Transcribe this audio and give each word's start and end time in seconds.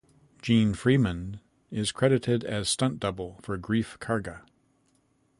Gene 0.41 0.73
Freeman 0.73 1.39
is 1.69 1.91
credited 1.91 2.43
as 2.43 2.67
stunt 2.67 2.99
double 2.99 3.37
for 3.43 3.55
Greef 3.55 3.99
Karga. 3.99 4.41